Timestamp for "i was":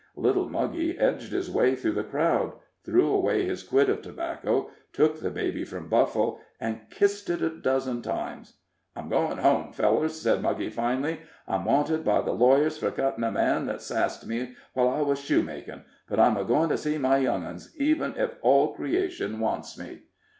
14.89-15.19